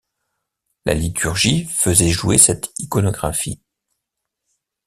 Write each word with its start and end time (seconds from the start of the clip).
La 0.87 0.95
liturgie 0.95 1.65
faisait 1.65 2.09
jouer 2.09 2.39
cette 2.39 2.73
iconographie. 2.79 3.61